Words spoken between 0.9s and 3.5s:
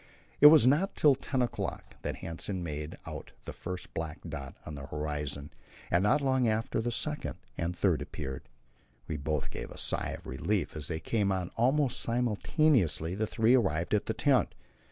till ten o'clock that Hanssen made out